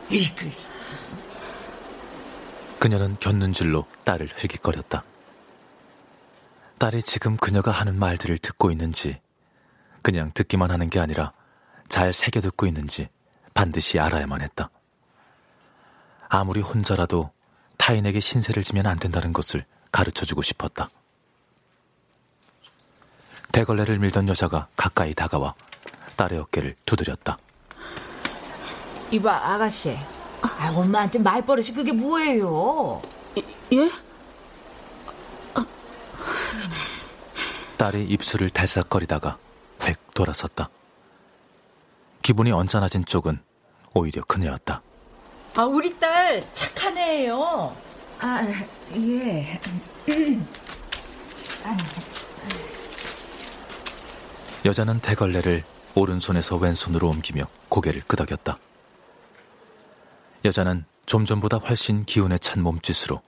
[0.10, 0.51] 이그
[2.80, 5.04] 그녀는 곁눈질로 딸을 흘깃거렸다.
[6.80, 9.21] 딸이 지금 그녀가 하는 말들을 듣고 있는지,
[10.02, 11.31] 그냥 듣기만 하는 게 아니라
[11.89, 13.08] 잘 새겨 듣고 있는지
[13.54, 14.71] 반드시 알아야만 했다.
[16.27, 17.29] 아무리 혼자라도
[17.82, 20.92] 타인에게 신세를 지면 안 된다는 것을 가르쳐 주고 싶었다.
[23.52, 25.56] 대걸레를 밀던 여자가 가까이 다가와
[26.15, 27.40] 딸의 어깨를 두드렸다.
[29.10, 29.98] 이봐, 아가씨.
[30.42, 33.02] 아, 엄마한테 말버릇이 그게 뭐예요?
[33.73, 33.90] 예?
[37.77, 39.40] 딸이 입술을 달싹거리다가
[39.86, 40.69] 획 돌아섰다.
[42.21, 43.42] 기분이 언짢아진 쪽은
[43.96, 44.84] 오히려 그녀였다.
[45.54, 47.75] 아, 우리 딸 착한 애예요.
[48.19, 48.41] 아,
[48.95, 49.60] 예.
[54.63, 55.63] 여자는 대걸레를
[55.95, 58.58] 오른손에서 왼손으로 옮기며 고개를 끄덕였다.
[60.45, 63.21] 여자는 좀 전보다 훨씬 기운에 찬 몸짓으로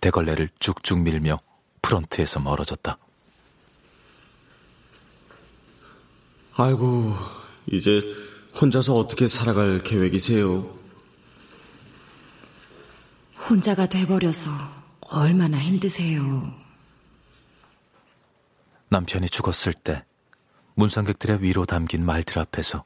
[0.00, 1.38] 대걸레를 쭉쭉 밀며
[1.82, 2.96] 프런트에서 멀어졌다.
[6.54, 7.12] 아이고,
[7.70, 8.00] 이제
[8.58, 10.77] 혼자서 어떻게 살아갈 계획이세요?
[13.48, 14.50] 혼자가 돼버려서
[15.00, 16.52] 얼마나 힘드세요.
[18.90, 20.04] 남편이 죽었을 때
[20.74, 22.84] 문상객들의 위로 담긴 말들 앞에서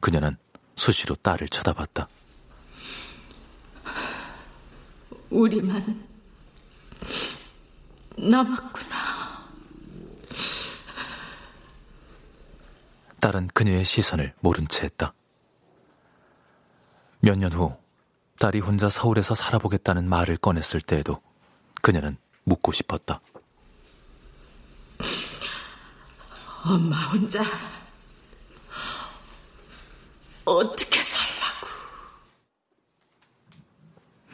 [0.00, 0.36] 그녀는
[0.76, 2.08] 수시로 딸을 쳐다봤다.
[5.30, 6.08] 우리만
[8.18, 9.22] 남았구나.
[13.20, 15.14] 딸은 그녀의 시선을 모른 채 했다.
[17.20, 17.81] 몇 년 후
[18.42, 21.22] 딸이 혼자 서울에서 살아보겠다는 말을 꺼냈을 때에도
[21.80, 23.20] 그녀는 묻고 싶었다.
[26.64, 27.44] 엄마 혼자
[30.44, 31.68] 어떻게 살라고?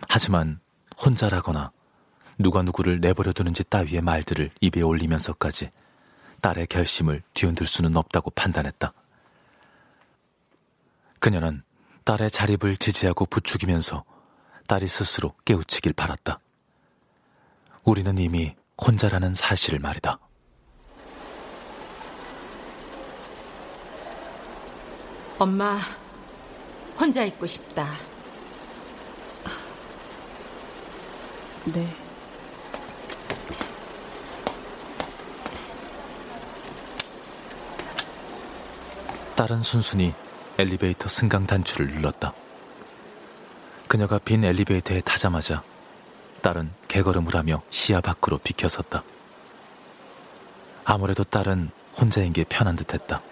[0.08, 0.58] 하지만
[1.04, 1.70] 혼자라거나
[2.38, 5.70] 누가 누구를 내버려 두는지 따위의 말들을 입에 올리면서까지
[6.40, 8.90] 딸의 결심을 뒤흔들 수는 없다고 판단했다.
[11.20, 11.62] 그녀는
[12.08, 14.02] 딸의 자립을 지지하고 부추기면서
[14.66, 16.40] 딸이 스스로 깨우치길 바랐다.
[17.84, 20.18] 우리는 이미 혼자라는 사실을 말이다.
[25.38, 25.78] 엄마,
[26.98, 27.86] 혼자 있고 싶다.
[31.66, 31.86] 네.
[39.36, 40.14] 딸은 순순히
[40.60, 42.34] 엘리베이터 승강 단추를 눌렀다.
[43.86, 45.62] 그녀가 빈 엘리베이터에 타자마자
[46.42, 49.04] 딸은 개걸음을 하며 시야 밖으로 비켜섰다.
[50.84, 53.22] 아무래도 딸은 혼자인 게 편한 듯 했다.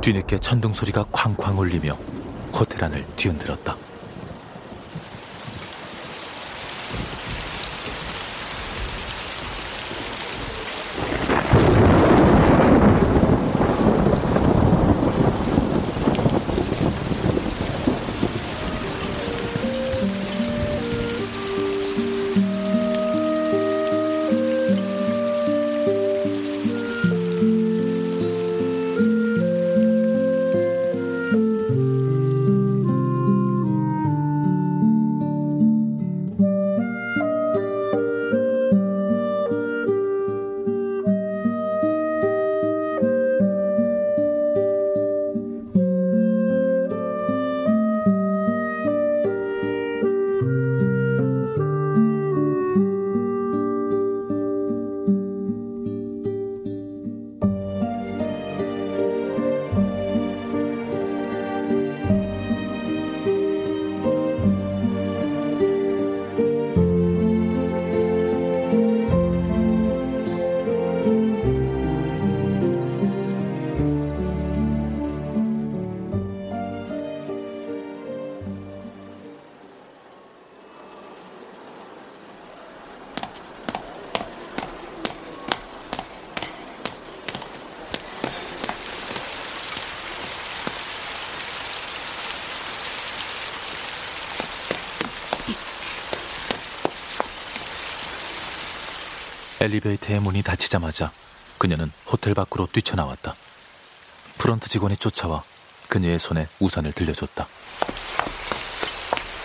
[0.00, 1.96] 뒤늦게 천둥 소리가 쾅쾅 울리며
[2.52, 3.76] 호텔 안을 뒤흔들었다.
[99.70, 101.12] 엘리베이터의 문이 닫히자마자
[101.58, 103.34] 그녀는 호텔 밖으로 뛰쳐나왔다.
[104.38, 105.44] 프런트 직원이 쫓아와
[105.88, 107.46] 그녀의 손에 우산을 들려줬다.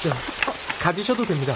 [0.02, 0.16] 자,
[0.80, 1.56] 가지셔도 됩니다.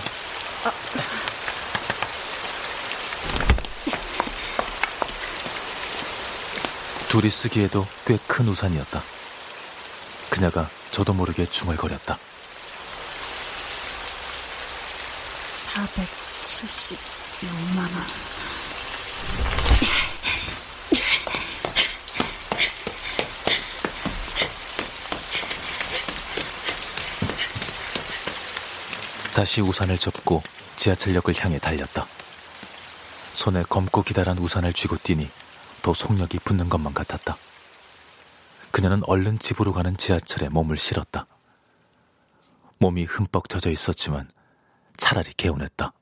[7.09, 9.01] 둘이 쓰기에도 꽤 큰 우산이었다.
[10.29, 12.17] 그녀가 저도 모르게 중얼거렸다.
[15.73, 18.38] 476만 원.
[29.39, 30.43] 다시 우산을 접고
[30.75, 32.05] 지하철역을 향해 달렸다.
[33.31, 35.29] 손에 검고 기다란 우산을 쥐고 뛰니
[35.81, 37.37] 더 속력이 붙는 것만 같았다.
[38.71, 41.25] 그녀는 얼른 집으로 가는 지하철에 몸을 실었다.
[42.79, 44.29] 몸이 흠뻑 젖어 있었지만
[44.97, 45.93] 차라리 개운했다.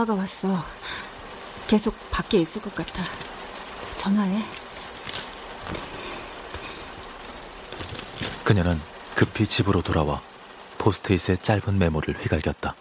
[0.00, 0.48] 엄마가 왔어.
[1.66, 3.02] 계속 밖에 있을 것 같아.
[3.96, 4.42] 전화해.
[8.44, 8.80] 그녀는
[9.14, 10.22] 급히 집으로 돌아와
[10.78, 12.74] 포스트잇의 짧은 메모를 휘갈겼다.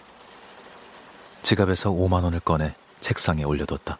[1.41, 3.97] 지갑에서 5만 원을 꺼내 책상에 올려뒀다.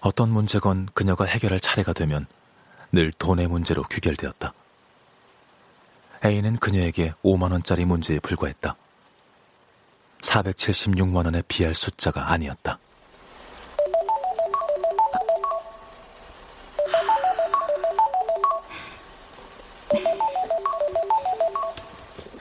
[0.00, 2.26] 어떤 문제건 그녀가 해결할 차례가 되면
[2.92, 4.52] 늘 돈의 문제로 귀결되었다.
[6.24, 8.76] A는 그녀에게 5만 원짜리 문제에 불과했다.
[10.22, 12.78] 476만 원에 비할 숫자가 아니었다.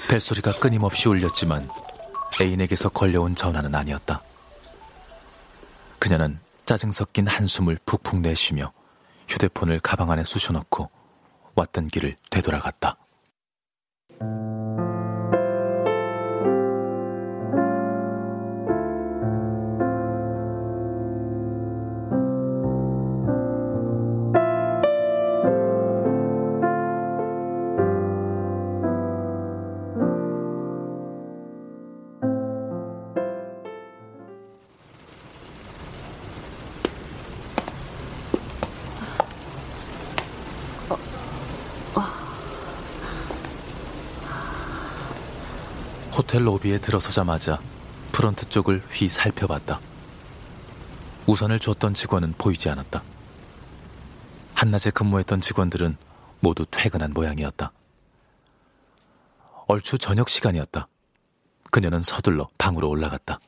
[0.10, 1.70] 벨소리가 끊임없이 울렸지만
[2.42, 4.22] 애인에게서 걸려온 전화는 아니었다.
[6.00, 8.72] 그녀는 짜증 섞인 한숨을 푹푹 내쉬며
[9.28, 10.90] 휴대폰을 가방 안에 쑤셔넣고
[11.56, 12.98] 왔던 길을 되돌아갔다.
[46.28, 47.62] 호텔 로비에 들어서자마자
[48.12, 49.80] 프런트 쪽을 휘 살펴봤다.
[51.26, 53.02] 우선을 줬던 직원은 보이지 않았다.
[54.54, 55.96] 한낮에 근무했던 직원들은
[56.42, 57.72] 모두 퇴근한 모양이었다.
[59.68, 60.90] 얼추 저녁 시간이었다.
[61.72, 63.40] 그녀는 서둘러 방으로 올라갔다.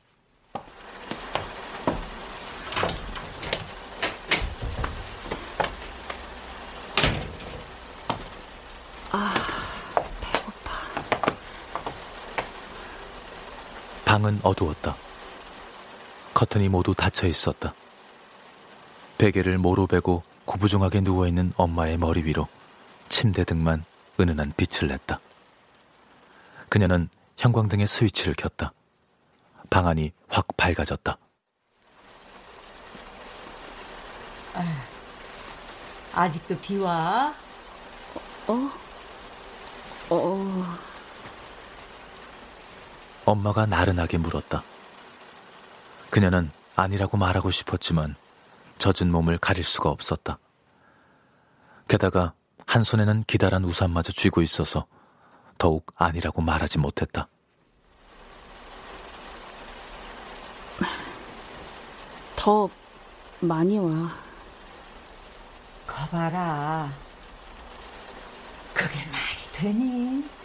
[14.20, 14.96] 방은 어두웠다.
[16.34, 17.74] 커튼이 모두 닫혀 있었다.
[19.18, 22.48] 베개를 모로 베고 구부정하게 누워있는 엄마의 머리 위로
[23.08, 23.86] 침대 등만
[24.20, 25.20] 은은한 빛을 냈다.
[26.68, 28.74] 그녀는 형광등의 스위치를 켰다.
[29.70, 31.18] 방 안이 확 밝아졌다.
[36.14, 37.34] 아직도 비와?
[38.48, 38.72] 어?
[40.10, 40.89] 어.
[43.26, 44.64] 엄마가 나른하게 물었다.
[46.10, 48.16] 그녀는 아니라고 말하고 싶었지만
[48.78, 50.40] 젖은 몸을 가릴 수가 없었다.
[51.88, 52.34] 게다가
[52.66, 54.86] 한 손에는 기다란 우산마저 쥐고 있어서
[55.58, 57.28] 더욱 아니라고 말하지 못했다.
[62.36, 62.70] 더
[63.42, 64.10] 많이 와.
[65.86, 66.92] 거봐라.
[68.74, 70.39] 그게 말이 되니?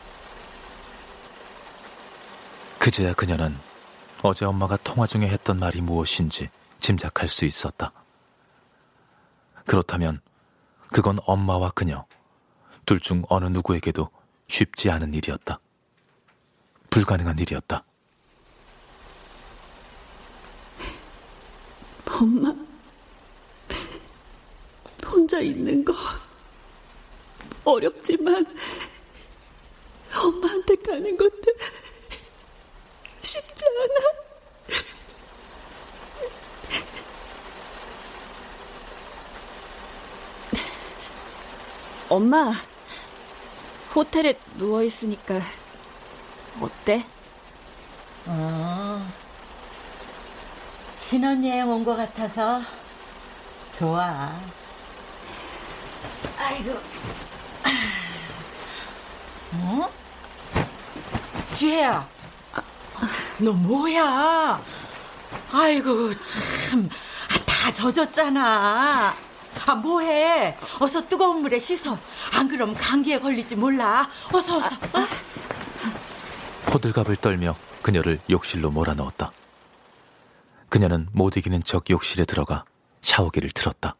[2.84, 3.56] 그제야 그녀는
[4.22, 7.92] 어제 엄마가 통화 중에 했던 말이 무엇인지 짐작할 수 있었다.
[9.64, 10.20] 그렇다면
[10.92, 12.04] 그건 엄마와 그녀,
[12.84, 14.10] 둘 중 어느 누구에게도
[14.48, 15.60] 쉽지 않은 일이었다.
[16.90, 17.84] 불가능한 일이었다.
[22.10, 22.54] 엄마,
[25.06, 25.94] 혼자 있는 거
[27.64, 28.44] 어렵지만
[30.22, 31.50] 엄마한테 가는 것도
[33.34, 34.14] 쉽지 않아.
[42.08, 42.52] 엄마,
[43.94, 45.40] 호텔에 누워있으니까
[46.60, 47.04] 어때?
[48.26, 49.06] 어,
[50.98, 52.62] 신혼여행 온 것 같아서
[53.72, 54.32] 좋아.
[56.38, 56.78] 아이고.
[59.56, 59.90] 어?
[61.52, 62.08] 지혜야.
[63.38, 64.60] 너 뭐야?
[65.52, 66.88] 아이고, 참.
[67.30, 69.12] 아, 다 젖었잖아.
[69.66, 70.56] 아, 뭐해?
[70.80, 71.98] 어서 뜨거운 물에 씻어.
[72.32, 74.08] 안 그럼 감기에 걸리지 몰라.
[74.32, 74.74] 어서, 어서.
[74.74, 75.00] 어?
[76.72, 79.32] 호들갑을 떨며 그녀를 욕실로 몰아넣었다.
[80.68, 82.64] 그녀는 못 이기는 척 욕실에 들어가
[83.02, 83.96] 샤워기를 틀었다.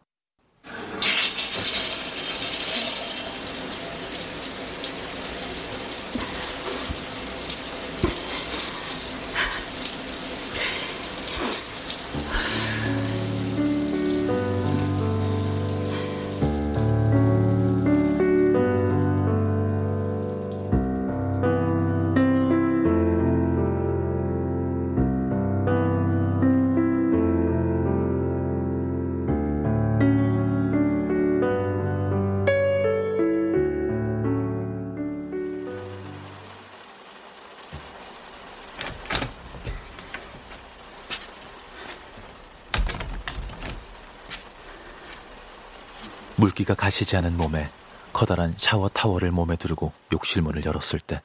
[46.45, 47.70] 물기가 가시지 않은 몸에
[48.12, 51.22] 커다란 샤워 타월을 몸에 두르고 욕실 문을 열었을 때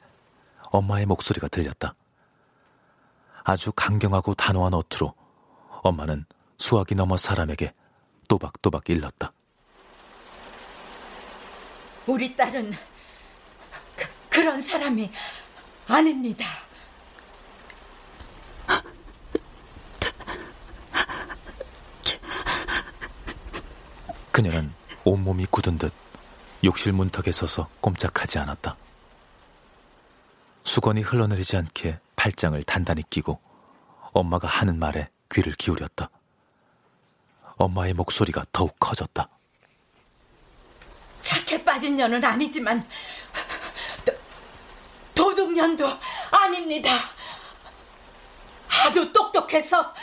[0.70, 1.94] 엄마의 목소리가 들렸다.
[3.44, 5.12] 아주 강경하고 단호한 어투로
[5.82, 6.24] 엄마는
[6.56, 7.74] 수학이 넘어 사람에게
[8.28, 9.30] 또박또박 일렀다.
[12.06, 12.72] 우리 딸은
[13.96, 15.10] 그, 그런 사람이
[15.86, 16.46] 아닙니다.
[24.32, 25.92] 그녀는 온몸이 굳은 듯
[26.62, 28.76] 욕실 문턱에 서서 꼼짝하지 않았다.
[30.64, 33.40] 수건이 흘러내리지 않게 팔짱을 단단히 끼고
[34.12, 36.10] 엄마가 하는 말에 귀를 기울였다.
[37.56, 39.28] 엄마의 목소리가 더욱 커졌다.
[41.22, 42.82] 착해 빠진 년은 아니지만
[44.04, 44.12] 도,
[45.14, 45.86] 도둑년도
[46.30, 46.90] 아닙니다.
[48.68, 49.94] 아주 똑똑해서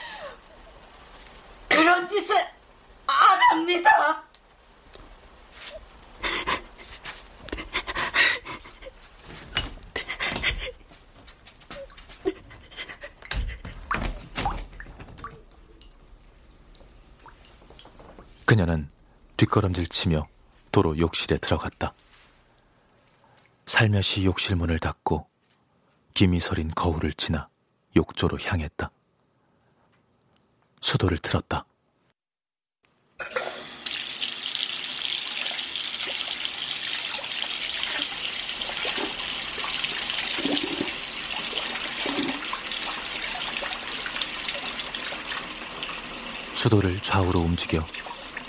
[1.68, 2.36] 그런 짓을
[3.08, 4.26] 안 합니다.
[18.48, 18.89] 그녀는
[19.36, 20.26] 뒷걸음질 치며
[20.72, 21.93] 도로 욕실에 들어갔다.
[23.66, 25.28] 살며시 욕실 문을 닫고
[26.14, 27.50] 김이 서린 거울을 지나
[27.98, 28.89] 욕조로 향했다.
[30.80, 31.66] 수도를 틀었다.
[46.54, 47.86] 수도를 좌우로 움직여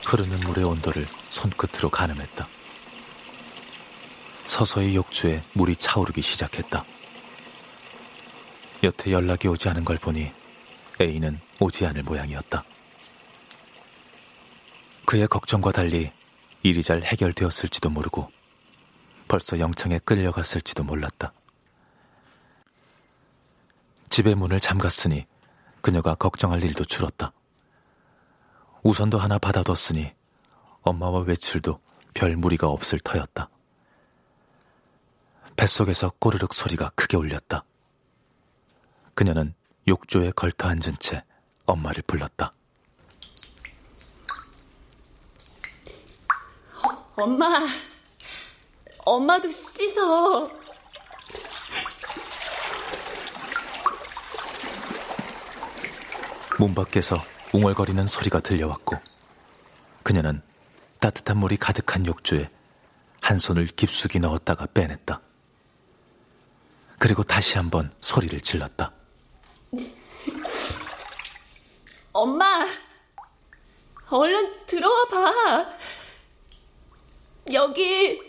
[0.09, 2.49] 흐르는 물의 온도를 손끝으로 가늠했다.
[4.47, 6.83] 서서히 욕조에 물이 차오르기 시작했다.
[8.85, 10.33] 여태 연락이 오지 않은 걸 보니
[10.99, 12.65] A는 오지 않을 모양이었다.
[15.05, 16.11] 그의 걱정과 달리
[16.63, 18.31] 일이 잘 해결되었을지도 모르고
[19.29, 21.35] 벌써 영창에 끌려갔을지도 몰랐다.
[24.09, 25.27] 집의 문을 잠갔으니
[25.83, 27.33] 그녀가 걱정할 일도 줄었다.
[28.83, 30.12] 우선도 하나 받아뒀으니
[30.83, 31.81] 엄마와 외출도
[32.14, 33.49] 별 무리가 없을 터였다.
[35.57, 37.64] 뱃속에서 꼬르륵 소리가 크게 울렸다.
[39.14, 39.55] 그녀는
[39.89, 41.24] 욕조에 걸터 앉은 채
[41.66, 42.53] 엄마를 불렀다.
[47.16, 47.59] 엄마,
[49.05, 50.49] 엄마도 씻어.
[56.61, 57.16] 문 밖에서
[57.53, 58.97] 웅얼거리는 소리가 들려왔고
[60.03, 60.43] 그녀는
[61.01, 62.49] 따뜻한 물이 가득한 욕조에
[63.21, 65.21] 한 손을 깊숙이 넣었다가 빼냈다.
[66.99, 68.93] 그리고 다시 한번 소리를 질렀다.
[72.13, 72.67] 엄마,
[74.11, 75.67] 얼른 들어와 봐.
[77.53, 78.28] 여기